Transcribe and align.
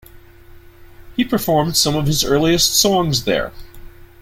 He 1.15 1.23
performed 1.23 1.77
some 1.77 1.95
of 1.95 2.07
his 2.07 2.23
earliest 2.23 2.73
songs 2.73 3.25
there. 3.25 3.51